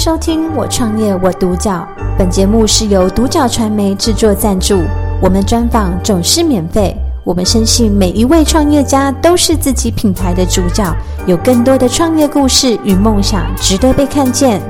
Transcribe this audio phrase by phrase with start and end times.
[0.00, 1.86] 收听《我创业我独角》，
[2.16, 4.82] 本节目是由独角传媒制作赞助，
[5.20, 6.96] 我们专访总是免费。
[7.22, 10.90] 我们深信每一位创业家都是自己品牌的主角，
[11.26, 14.62] 有更多的创业故事与梦想值得被看见。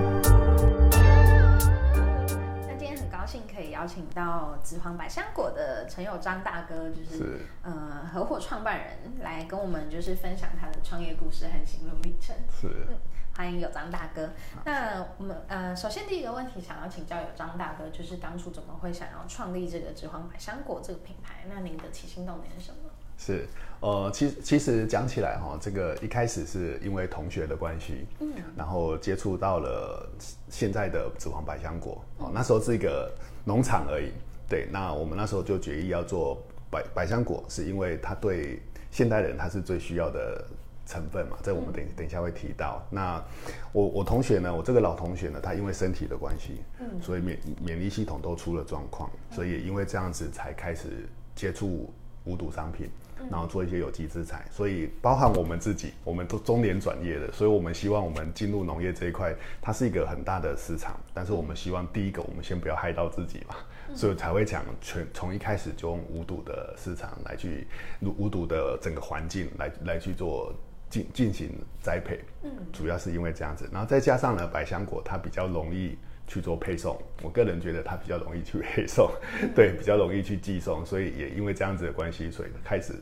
[2.67, 7.73] 那今天很高兴可以邀请到紫黄百香果的陈友章大哥，就是，是呃
[8.13, 8.87] 合伙创办人，
[9.23, 12.35] 来跟我们就是分享他的创业故事和心路历程。
[12.61, 12.67] 是。
[12.91, 12.97] 嗯
[13.41, 14.29] 欢迎有张大哥。
[14.67, 21.47] 那我们呃，首先第一个问题想要请教有张大哥，就是当初怎么会想要创立这个紫黄百香果这个品牌？
[21.49, 22.91] 那您的起心动念是什么？
[23.17, 23.49] 是
[23.81, 30.07] 呃，其实其实讲起来哈，这个一开始是因为同学的关系，嗯，然后接触到了
[30.51, 32.05] 现在的紫黄百香果。
[32.19, 33.11] 哦、嗯，那时候是一个
[33.47, 34.13] 农场而已。
[34.51, 36.37] 对，那我们那时候就决议要做
[36.71, 38.61] 百百香果，是因为它对
[38.91, 40.45] 现代人他是最需要的。
[40.91, 42.85] 成分嘛，这我们等等一下会提到。
[42.91, 43.25] 嗯、那
[43.71, 51.89] 我我同学呢，我这个老同学呢，他因为身体的关系，嗯，所以免免疫系统都出了状况，所以也因为这样子才开始接触
[52.25, 52.91] 无毒商品，
[53.31, 54.45] 然后做一些有机资材。
[54.51, 59.33] 所以包含我们自己，我们都中年转业的，所以我们希望我们进入农业这一块，
[59.63, 60.99] 它是一个很大的市场。
[61.15, 63.55] 但是我们希望第一个，我们先不要害到自己嘛，
[63.95, 67.67] 所以才会讲全从一开始就用无毒的市场来去
[68.01, 70.53] 无毒的整个环境来来去做。
[70.91, 79.09] 进进行栽培，嗯，主要是因为这样子，然后再加上呢，百香果它比较容易去做配送，我个人觉得它比较容易去配送，
[79.41, 82.95] 嗯、 对，比较容易去寄送，所以也因为这样子的关系，所以开始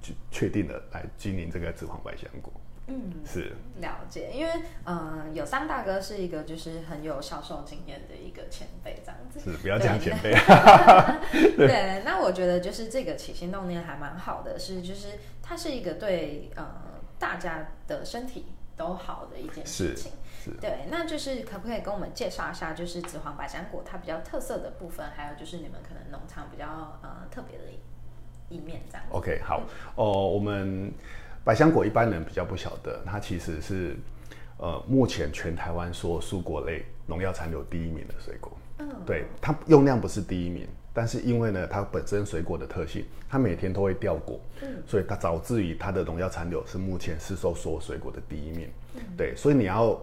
[0.00, 2.52] 就确定了来经营这个紫黄百香果。
[2.86, 4.52] 嗯，是了解，因为
[4.84, 10.32] 嗯、呃，有章大哥是一个就是很有销售经验的一个前辈，这样子是不要讲前辈。
[11.56, 15.08] 对，对，那我觉得就是这个起心动念还蛮好的，是就是
[15.42, 16.93] 它是一个对呃。
[17.18, 20.12] 大家的身体都好的一件事情，
[20.42, 26.66] 是，是对，那就是可不可以跟我们介绍一下，就是紫黄百香果它比较特色的部分，还有就是你们可能农场比较
[27.02, 27.64] 呃特别的
[28.48, 29.06] 一面这样。
[29.10, 29.62] OK，好。
[29.94, 30.92] 哦，我们
[31.44, 33.96] 百香果一般人比较不晓得，它其实是
[34.58, 40.68] 呃目前全台湾说蔬果类农药残留第一名的水果，嗯，对，它用量不是第一名。
[40.94, 50.00] 但是因为呢，它本身水果的特性，它每天都会掉果，嗯，所以它导致于它的农药残留是目前市售所有水果的第一名，嗯，对，所以你要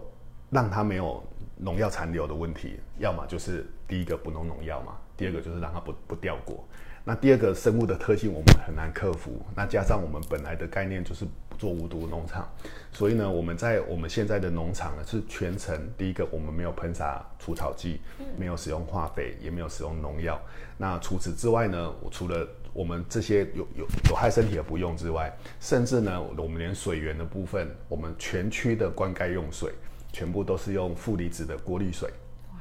[0.50, 1.24] 让它没有
[1.56, 6.64] 农药残留的问题，要么就是第一个不弄农药嘛，第二个就是让它不不掉果。
[7.04, 11.26] 那第二个生物的特性我们很难克服，那加上我们本来的概念就是
[11.62, 12.50] 做无毒农场，
[12.92, 18.02] 所以呢，我们在我们现在的农场呢是全程第一个我们没有喷洒除草剂，
[18.36, 20.42] 没有使用化肥，也没有使用农药。
[20.76, 29.72] 那除此之外呢，我除了我们这些有有有害身体的不用之外，甚至呢，我们连水源的部分，我们全区的灌溉用水
[30.12, 32.10] 全部都是用负离子的过滤水。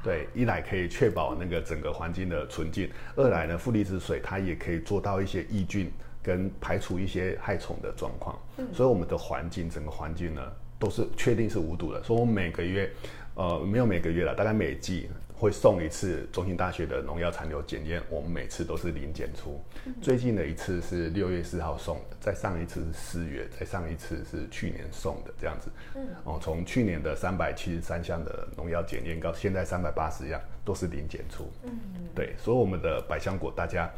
[0.03, 8.37] 对，一来可以确保那个整个环境的纯净，二来呢，负离子水它也可以做到一些抑菌跟排除一些害虫的状况。
[8.57, 10.41] 嗯，所以我们的环境整个环境呢
[10.77, 12.03] 都是确定是无毒的。
[12.03, 12.89] 所以我们每个月，
[13.35, 15.09] 呃，没有每个月了，大概每季。
[15.41, 19.59] 会送一次中兴大学的农药残留检验，我们每次都是零检出。
[19.87, 25.71] 嗯、最近的一次是六月四号送的，再上一次是四月，再上一次是去年送的，这样子。
[25.95, 31.51] 嗯，哦，从去年的三百七十三项的农药检验到现在三百八十样，都是零检出。
[31.63, 31.71] 嗯，
[32.13, 33.89] 对，所以我们的百香果大家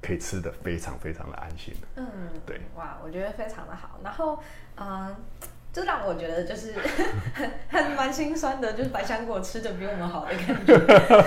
[0.00, 1.74] 可以吃的非常非常的安心。
[1.96, 2.06] 嗯，
[2.46, 3.98] 对，哇，我觉得非常的好。
[4.02, 4.38] 然后，
[4.76, 5.16] 嗯、呃。
[5.70, 6.72] 这让我觉得就是
[7.36, 10.74] 很很蛮心酸的，就是百香果吃的比我们好的感觉。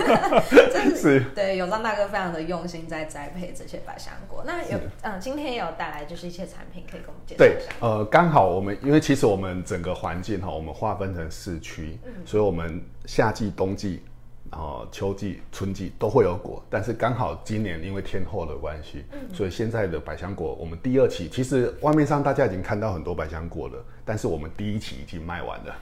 [0.74, 4.44] 真是对，有张大哥非常的用心在栽培这些百香果。
[4.46, 7.38] 那有嗯，今天也有带来就是一些产品可以跟我们介绍。
[7.38, 14.04] 对，呃，刚好我们因为其实我们整个环境哈，我们划分成四区，嗯、所以我们夏季、冬季。
[14.51, 25.75] 然后秋季、春季都会有果，但是刚好今年因为天候的关系，嗯、所以现在的百香果，我们第二期其实外面上大家已经看到很多百香果了，但是我们第一期已经卖完了，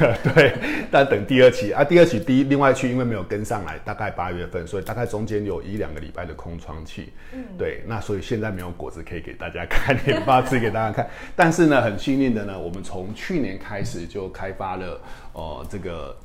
[0.00, 0.54] 嗯、 对，
[0.90, 14.98] 但等第二期啊，第二期第一另外一区因为没有跟上来，大概八月份，所以大概中间有一两个礼拜的空窗期，嗯，对，那所以现在没有果子可以给大家看，也发吃给大家看，但是呢，很幸运的呢，我们从去年开始就开发了，
[15.34, 16.16] 呃，这个。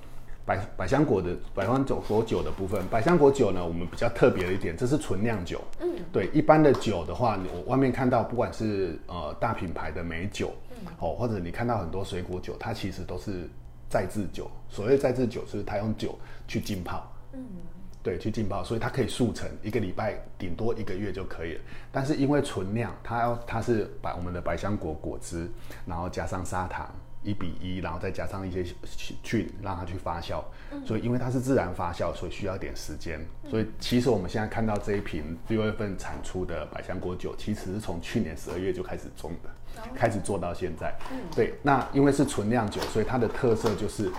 [0.52, 5.62] 百百香果的百香果酒的部分，百香果酒呢，我们比较特别的一点，这是纯酿酒。
[5.80, 13.50] 嗯，对，一般的酒的话，我外面看到不管是呃大品牌的美酒，嗯哦，或者你看到很多水果酒，它其实都是
[13.88, 14.50] 再制酒。
[14.68, 17.10] 所谓再制酒，是它用酒去浸泡。
[17.32, 17.46] 嗯，
[18.04, 21.62] 对，去浸泡，所以它可以速成，一个礼拜顶多一个月就可以了。
[21.94, 25.50] 但是因为纯酿，它要它是把我们的百香果果汁，
[25.86, 26.94] 然后加上砂糖。
[27.24, 28.66] 一比一，然后再加上一些
[29.22, 30.42] 菌，让它去发酵。
[30.86, 33.24] 所以因为它是自然发酵，所以需要点时间。
[33.50, 39.50] 所以其实我们现在看到这一瓶六月份产出的百香果酒，其实是从去年十二月就开始种的，
[39.94, 40.96] 开始做到现在。
[41.36, 44.12] 对，那因为是纯酿酒，所以它的特色就是，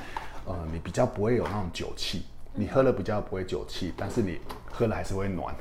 [0.44, 4.38] 呃，你比较不会有那种酒气，你喝了比较不会酒气，但是你
[4.70, 5.54] 喝了还是会暖，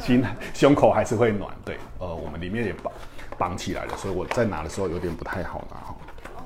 [0.00, 1.54] 心胸口还是会暖。
[1.64, 2.92] 对，呃，我们里面也绑
[3.36, 5.76] 绑起来了，所以我在拿的时候有点不太好拿。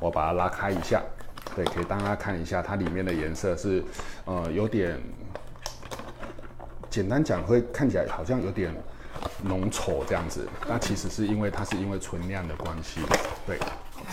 [0.00, 1.02] 我把它拉开一下，
[1.54, 3.84] 对，可以大家看一下，它里面的颜色是，
[4.24, 4.98] 呃，有点，
[6.88, 8.74] 简单讲会看起来好像有点
[9.44, 13.00] 浓稠这样子，那其实是因为它是因为存量的关系，
[13.46, 13.58] 对，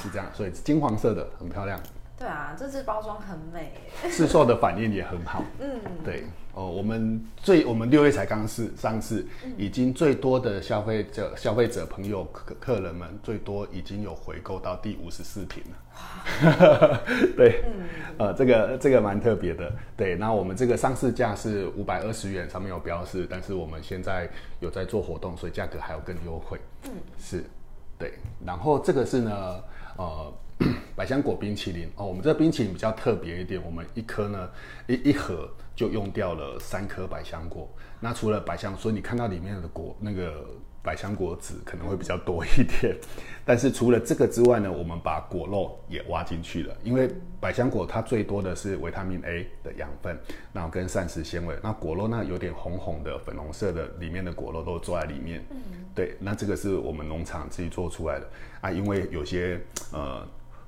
[0.02, 1.80] 是这样，所以金黄色的很漂亮。
[2.18, 3.74] 对啊，这支包装很美，
[4.10, 5.44] 市售的反应也很好。
[5.62, 6.24] 嗯，对
[6.56, 9.24] 哦，我们最我们六月才刚试上市，
[9.56, 17.04] 已经最多的消费者消费者朋友客客人们最多已经有回购到第五十四瓶了。
[17.38, 17.88] 对，嗯、
[18.18, 19.72] 呃，这个这个蛮特别的。
[19.96, 24.28] 对，那我们这个上市价是五百二十元，上面有标示，但是我们现在
[24.60, 26.60] 有在做活动，所以价格还要更优惠。
[26.86, 27.44] 嗯，是，
[28.00, 28.14] 对。
[28.44, 29.64] 然后这个是呢，
[29.98, 30.34] 呃。
[30.96, 34.50] 百香果冰淇淋哦，我们这个冰淇淋比较特别一点，我们一颗呢，
[34.88, 37.70] 一一盒就用掉了三颗百香果。
[38.00, 40.48] 那除了百香，所以你看到里面的果那个
[40.82, 42.98] 百香果籽可能会比较多一点。
[43.46, 47.08] 但是除了这个之外呢，我们把果肉也挖进去了，因为
[47.40, 50.18] 百香果它最多的是维他命 A 的养分，
[50.52, 51.56] 然后跟膳食纤维。
[51.62, 55.46] 那果肉那有点红红的、粉红色的，里面的果肉都做在里面。
[55.52, 58.28] 嗯，对，那这个是我们农场自己做出来的
[58.62, 59.62] 啊，因为有些
[59.92, 60.28] 呃。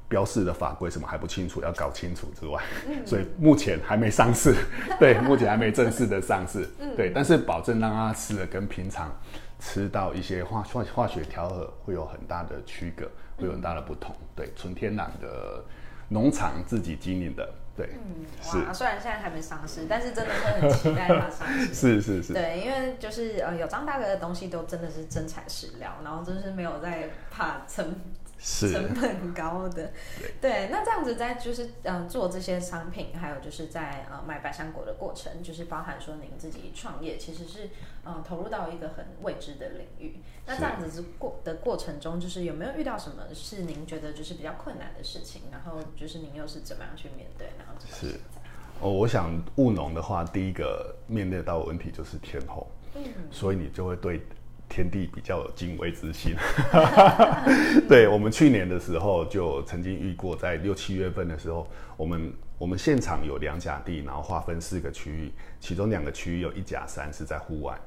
[0.10, 4.56] 标示的法规什么还不清楚，要搞清楚之外，嗯、所以目前还没上市。
[5.00, 6.68] 对，目前还没正式的上市。
[6.80, 9.16] 嗯、对，但是保证让它吃的跟平常
[9.60, 14.16] 吃到一些化化化学调和会有很大的区隔，会有很大的不同。
[14.36, 15.64] 对，纯天然的
[16.10, 17.48] 农场自己经营的。
[17.78, 21.68] 对，嗯，哇，是虽然现在还没上市，但是真的会很期待它上市。
[21.74, 22.34] 是是是。
[22.34, 27.96] 对，因为就是呃，有张大哥的东西都真的是真材实料，然后真是没有在怕成。
[28.42, 29.92] 是成本高的，
[30.40, 37.66] 对，那这样子在就是嗯、呃、做这些商品，还有就是在呃卖百香果的过程，就是包含说您自己创业，其实是
[38.06, 40.22] 嗯、呃、投入到一个很未知的领域。
[40.46, 45.42] 那这样子是过的过程中，就是有没有遇到什么是您觉得就是比较困难的事情？
[45.52, 47.48] 然后就是您又是怎么样去面对？
[47.58, 48.18] 然后是
[48.80, 52.66] 哦，我想务农的话，第一个面对到的问题就是天候，
[52.96, 54.26] 嗯，所以你就会对。
[54.70, 56.36] 天地比较有敬畏之心，
[57.90, 61.68] 对，我们去年的时候就曾经遇过，在六七月份的时候，
[61.98, 67.78] 我们我们现场有两甲地，然后划分四个区域，其中两个区域有一甲山是在户外。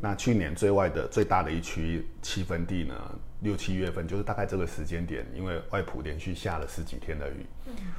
[0.00, 2.94] 那去年最外的最大的一区七分地呢，
[3.44, 7.46] 六七月份就是大概这个时间点，因为外埔连续下了十几天的雨，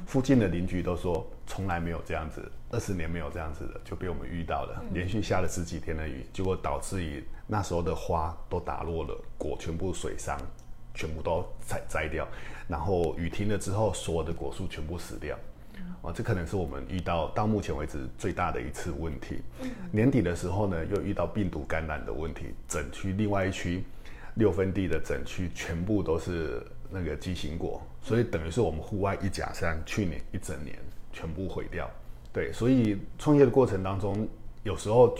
[0.06, 7.24] 附近的邻居都说从来没有这样子，二十年没有这样子的，就被我们遇到了，连续下了十几天的雨，结果导致于。
[7.48, 10.36] 那时候的花都打落了，果全部水伤，
[10.96, 12.28] 全部都摘摘掉，
[12.68, 15.38] 然后雨停了之后，所有的果树全部死掉。
[16.02, 19.44] 哦，这可能是我们遇到到目前为止最大的一次问题。
[19.92, 23.84] 年底的时候呢，又遇到病毒感染的问题，整区另外一区
[24.36, 30.78] 六分地的整区全部都是那个畸形果，所以等于是我们户外一甲山去年一整年
[31.12, 31.90] 全部毁掉。
[32.32, 34.28] 对，所以创业的过程当中，
[34.64, 35.18] 有时候。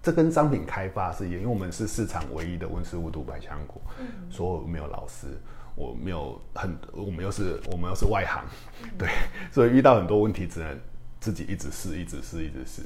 [0.00, 5.26] 这跟商品开发是一样，因为我们是市场唯一的温室无毒百香果，嗯、所以我没有老师，
[5.74, 8.44] 我没有很，我们又是我们又是外行，
[8.84, 9.08] 嗯、对，
[9.50, 10.78] 所以遇到很多问题只能
[11.18, 12.82] 自己一直试，一直试，一直试。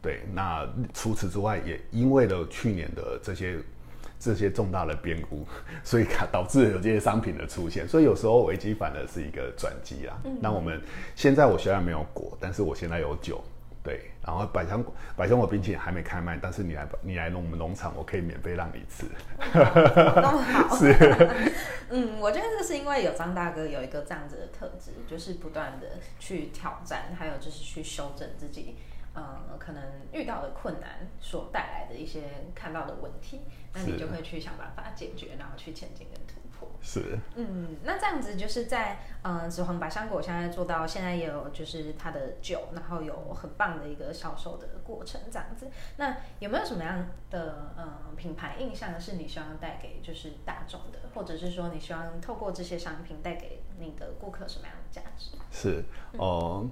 [0.00, 3.58] 对，那除此之外，也因为了去年的这些
[4.22, 5.44] 这些重大的变故，
[5.82, 7.88] 所以导致有这些商品的出现。
[7.88, 10.16] 所以有时候危机反而是一个转机啊。
[10.24, 10.80] 嗯、那我们
[11.16, 13.42] 现在我虽然没有果，但是我现在有酒。
[13.84, 19.04] 对，然后百香果百香果冰淇淋还没开卖，但是你来你来弄我们农场，我可以免费让你吃。
[19.52, 20.94] 那么好， 是，
[21.90, 28.76] 嗯，我觉得这是因为有张大哥有一个这样子的特质，就是不断的去挑战，还有就是去修正自己，
[29.14, 32.22] 嗯，可能遇到的困难所带来的一些
[32.54, 33.40] 看到的问题，
[33.74, 36.68] 那你就会去想办法解决，然后去前进跟突破。
[36.80, 45.68] 是，嗯，那这样子就是在嗯，紫黄百香果现在做到现在也有就是它的酒，然后有很棒的一个销售的过程，这样子。
[45.96, 55.36] 那有没有什么样的嗯品牌印象是你希望带给就是大众的，或者是说你希望透过这些商品带给你的顾客什么样的价值？
[55.50, 55.84] 是
[56.18, 56.70] 哦，嗯、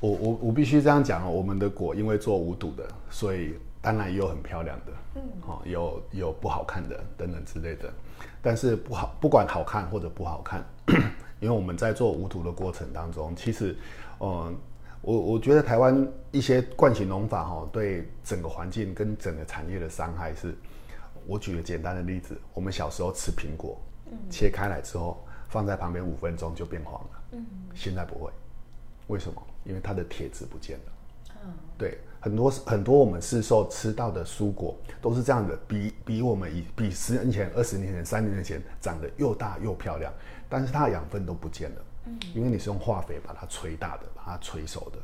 [0.00, 7.92] 我我我必须这样讲哦，我们的果因为做无毒的，所以当然也有很漂亮的，嗯，哦，有有不好看的等等之类的。
[8.42, 10.62] 但是不好，不管好看或者不好看，
[11.40, 13.74] 因为我们在做无毒的过程当中，其实，
[14.20, 14.54] 嗯，
[15.00, 20.54] 我我觉得台湾一些惯性农法哈，对整个环境跟整个产业的伤害是，
[21.26, 23.80] 我举个简单的例子，我们小时候吃苹果，
[24.28, 28.30] 切开来之后放在旁边五分钟就变黄了，嗯，现在不会，
[29.06, 29.42] 为什么？
[29.64, 30.92] 因为它的铁质不见了，
[31.44, 31.98] 嗯，对。
[32.20, 40.10] 很多很多我们市售吃到的蔬果都是这样的，比比我们以比十年前、二十年前、三十年前长得又大又漂亮，
[40.48, 44.98] 但是它的养分都不见了，嗯，因为你是用化肥把它催大的，把它催熟的，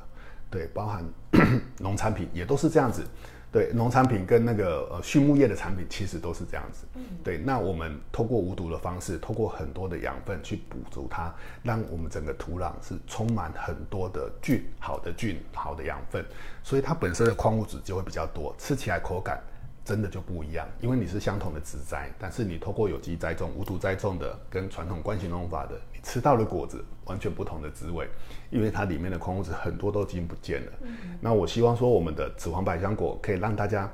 [0.51, 1.05] 对，包含
[1.79, 3.05] 农产品也都是这样子。
[3.53, 6.87] 对，农产品跟那个呃畜牧业的产品其实都是这样子。
[6.95, 16.25] 嗯，对，那我们透过无毒的方式，透过很多的养分去补足它，让我们整个土壤是充满很多的菌，好的菌，好的养分，
[16.63, 19.43] 所以它本身的矿物质就会比较多，吃起来口感。
[19.85, 28.09] 真的就不一样，因为你是相同的植栽，但是你透过有机栽种、无毒栽种的，跟传统惯行农法的，你吃到的果子完全不同的滋味，
[28.51, 30.73] 因为它里面的矿物质很多都已经不见了。
[30.83, 33.91] 嗯、那我希望说，我们的紫黄百香果可以让大家，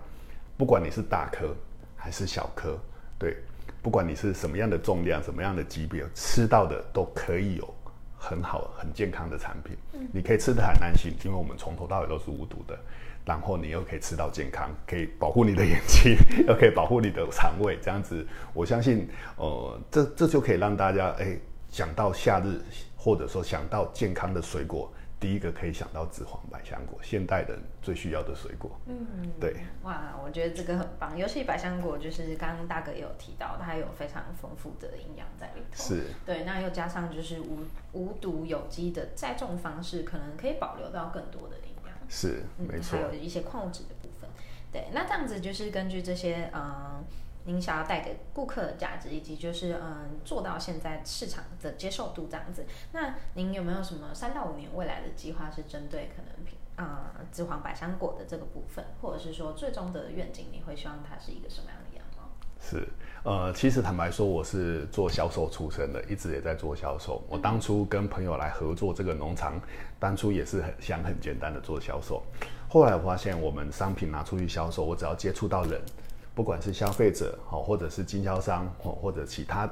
[0.59, 1.55] 不管你是大颗
[1.97, 2.79] 还是小颗，
[3.19, 3.37] 对，
[3.81, 7.75] 不管你是什么样的重量、什么样的级别，吃到的都可以有
[8.17, 9.77] 很好、很健康的产品。
[9.93, 12.79] 嗯、你可以吃的很安心，因为我们从头到尾都是无毒的。
[13.25, 21.37] 然后你又可以吃到健康，可以保护你的眼睛， 又可以保护你的肠胃，这样子，我相信，呃，这这就可以让大家，哎，
[21.69, 22.61] 想到夏日，
[22.97, 28.79] 或者说想到健康的水果，第一个可以想到紫黄百香果，现代人最需要的水果。
[28.87, 29.57] 嗯，对。
[29.83, 35.85] 哇，我觉得这个很棒，尤其百香果，就是刚刚大哥也有提到，它有非常丰富的营养在里头。
[35.85, 36.05] 是。
[36.25, 37.59] 对，那又加上就是无
[37.93, 41.57] 无毒有机的栽种方式，可能可以保留到更多的。
[42.09, 44.31] 是，没错，还有一些矿物质的部分。
[44.71, 47.05] 对，那这样子就是根据这些，嗯，
[47.47, 52.67] 您想要带给顾客的价值，以及就是嗯，做到现在市场的接受度这样子。
[52.93, 62.25] 那您有没有什么三到五年未来的计划，是针对可能品，啊、嗯，紫黄百香果的这个部分，或者是说最终的愿景，你会希望它是一个什么样的样貌？
[62.59, 62.89] 是，
[63.23, 67.23] 呃，其实坦白说，我是做销售出身的，一直也在做销售。
[67.29, 69.61] 我当初跟朋友来合作这个农场。
[69.99, 72.23] 当初也是很想很简单的做销售，
[72.69, 75.81] 后来我发现我们商品拿出去销售，我只要接触到人，
[76.37, 79.67] 不管是消费者好，或者是经销商或或者其他，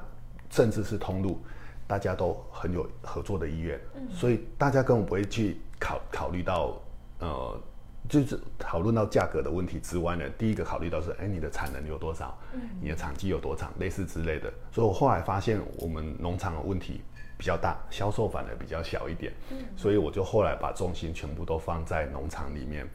[0.49, 1.38] 甚至是通路，
[1.87, 3.78] 大家都很有合作的意愿，
[4.11, 6.80] 所以大家根本不会去考考虑到，
[7.18, 7.61] 呃，
[8.09, 12.35] 就是讨论到价格的问题之外呢，第一个考虑到是，哎，你的产能有多少，
[12.80, 17.02] 你的产期有多长，类似之类的，所以我后来发现我们农场的问题。
[17.37, 22.87] 比较大，销售反而比较小一点，嗯，所以我就后来把重心全部都放在农场里面。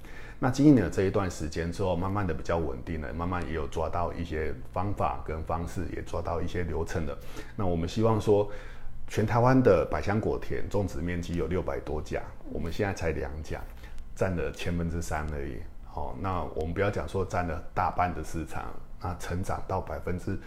[0.41, 7.17] 那经营了这一段时间之后，慢慢的比较稳定了，慢慢也有抓到一些方法跟方式，也抓到一些流程了。
[7.57, 8.49] 那我们希望说，
[9.09, 12.21] 全台湾的百香果田种植面积有六百多家，
[12.53, 13.59] 我们现在才两家，
[14.15, 15.57] 占了千分之三而已。
[15.85, 20.39] 好，那我们不要讲说占了大半的市场，那成长到百分之。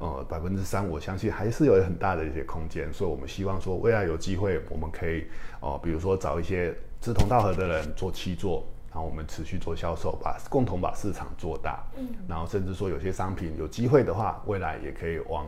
[0.00, 5.26] 呃，百分之三，我相信还是有很大的一些空间，所以我们希望说，未来有机会，我们可以
[5.60, 15.46] 哦、呃，比如说找一些志同道合的人做七座，然后我们持续做销售，把共同把市场做大，嗯，然后甚至说有些商品有机会的话，未来也可以往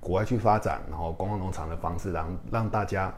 [0.00, 3.14] 国外去发展，然后观光农场的方式，让让大家。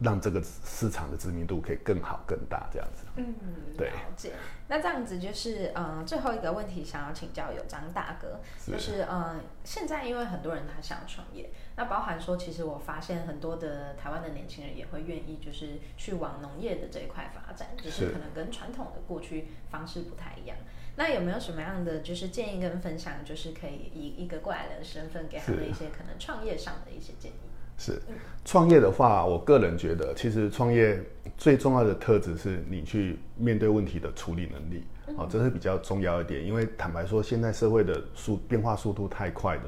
[0.00, 3.04] 让这个市场的知名度可以更好更大，这样子。
[3.16, 3.34] 嗯，
[3.76, 3.88] 对。
[3.88, 4.32] 了解。
[4.68, 20.56] 那这样子就是，嗯、呃，最后一个问题想要请教有张大哥，是就是，嗯、呃，现在因为很多人他想创业，那包含说，其实我发现很多的台湾的年轻人也会愿意，就是去往农业的这一块发展，就是可能跟传统的过去方式不太一样。
[20.96, 27.47] 那有没有什么样的就是建议跟分享，就是可以以一个过来人的身份给他们一些可能创业上的一些建议？
[27.78, 28.02] 是，
[28.44, 31.00] 创业的话，我个人觉得，其实创业
[31.36, 34.84] 最重要的特质是你去面对问题的处理能力，
[35.16, 36.44] 啊，这是比较重要一点。
[36.44, 39.62] 因为坦白说，现在社会的速变化速度太快了，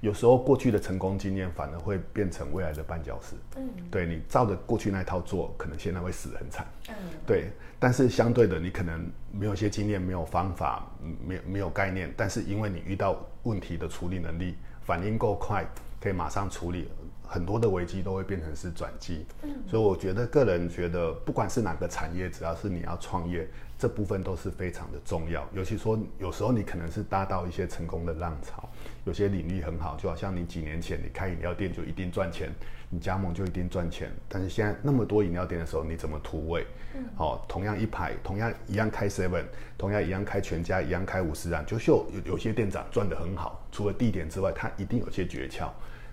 [0.00, 3.34] 有时候过去的成功经验反而会变成未来的绊脚石。
[3.56, 6.66] 嗯，对，你照着过去那套做，可能现在会死得很惨。
[6.88, 6.94] 嗯，
[7.26, 7.50] 对。
[7.78, 10.88] 但是相对的，你可能没有一些经验，没有方法，
[11.26, 15.66] 没有没有概念，但是因为你遇到问题的处理能力，反应够快，
[16.00, 16.88] 可以马上处理。
[17.26, 25.46] 很多的危机都会变成是转机，嗯，所以我觉得个人觉得，不管是哪个产业，只要是你要创业，这部分都是非常的重要。
[25.52, 28.68] 尤其说，有时候你可能是搭到一些成功的浪潮，
[29.04, 32.50] 有些领域很好，就好像你几年前你开饮料店就一定赚钱，
[32.88, 34.10] 你加盟就一定赚钱。
[34.28, 36.66] 但是现在那么多饮料店的时候，你怎么突围？
[36.94, 39.44] 嗯，好，同样一排，同样一样开 seven，
[39.76, 45.68] 同样一样开全家，一样开五十岚，就秀有有些店长赚得很好，除了地点之外，他一定有些诀窍。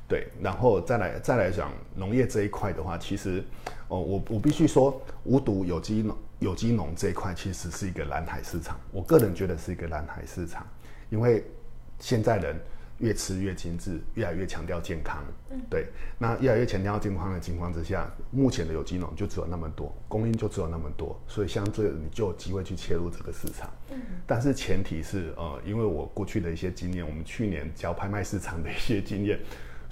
[0.07, 3.43] 对，然后再来再来讲农业这一块的话，其实
[3.87, 8.79] 哦，我我必须说，无毒有机农有机农这一块其实是一个蓝海市场。
[8.91, 10.67] 我个人觉得是一个蓝海市场，
[11.09, 11.43] 因为
[11.99, 12.55] 现在人。
[12.99, 15.21] 越吃越精致，越来越强调健康。
[15.49, 23.69] 嗯，对，那越来越强调健康的情况之下，目前的有机农就只有那么多，供应就只有那么多，所以相对你就有机会去切入这个市场。
[23.91, 29.39] 嗯，但是前提是呃，因为我过去的一些经验，我们去年交拍卖市场的一些经验，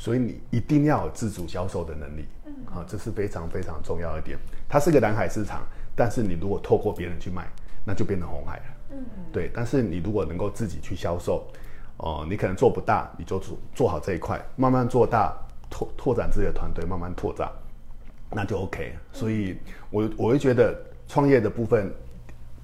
[0.01, 2.25] 所以你一定要有自主销售的能力。
[2.47, 4.35] 嗯，啊，这是非常非常重要的点。
[4.67, 5.61] 它是个蓝海市场，
[5.95, 7.47] 但是你如果透过别人去卖，
[7.85, 8.63] 那就变成红海了。
[8.93, 11.45] 嗯，对，但是你如果能够自己去销售。
[11.97, 15.37] 哦，你可能做不大，你就做做好这一块，慢慢做大，
[15.69, 17.47] 拓拓展自己的团队，慢慢拓展，
[18.31, 18.95] 那就 OK。
[19.11, 19.55] 所以
[19.91, 20.75] 我，我我会觉得
[21.07, 21.93] 创业的部分，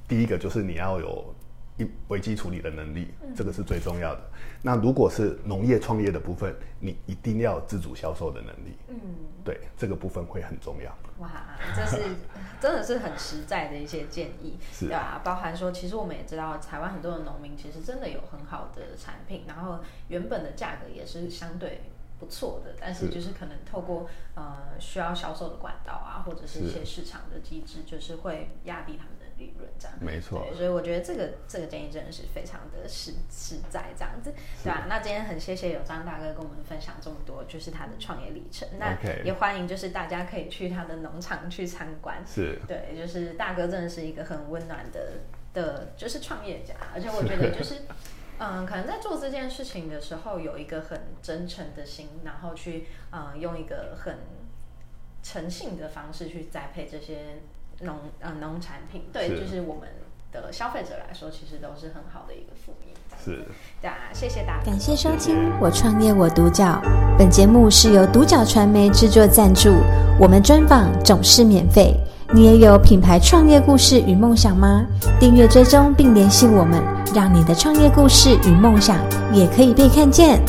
[0.08, 1.36] 第一个就是你要有
[1.77, 4.22] 一危机处理的能力，这个是最重要的。
[4.62, 8.75] 那如果是农业创业的部分，你一定要自主销售的能力。
[8.88, 8.98] 嗯，
[9.43, 10.96] 对，这个部分会很重要。
[11.19, 11.29] 哇，
[11.75, 12.15] 这是
[12.60, 21.81] 真的是很实在的一些建议，是对啊，包含说，其实我们也知道，台湾很多的农民其实真的有很好的产品，然后原本的价格也是相对
[22.19, 29.98] 不错的，但是就是可能透过呃需要销售的管道啊，或者是一些市场的机制，就是会压低他们的利润这样。
[30.00, 34.86] 没错，所以我觉得这个这个建议真的是非常的实实在这样子，对吧？
[34.88, 38.67] 那今天很谢谢有张大哥跟我们分享这么多，就是他的创业历程。
[38.79, 42.24] 那也欢迎就是大家可以去他的农场去参观。
[42.25, 45.13] 是，对，就是大哥真的是一个很温暖的
[45.53, 47.75] 的，就是创业家，而且我觉得就是。
[48.39, 54.15] 嗯，可能在做这件事情的时候，有一个很真诚的心，然后去嗯，用一个很
[55.24, 57.39] 诚信的方式去栽培这些
[57.81, 59.88] 农啊农产品，对，是就是我们
[60.31, 62.93] 的消费者来说，其实都是很好的一个福音。
[63.24, 63.46] 是，
[63.81, 66.65] 对啊，谢谢大家，感谢收听《我创业我独角》。
[67.17, 69.74] 本节目是由独角传媒制作赞助，
[70.19, 71.96] 我们专访总是免费。
[72.34, 74.86] 你也有品牌创业故事与梦想吗？
[75.19, 76.84] 订阅追踪并联系我们，
[77.15, 78.97] 让你的创业故事与梦想
[79.34, 80.41] 也可以被看见。